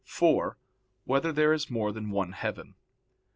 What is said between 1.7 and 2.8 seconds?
than one heaven?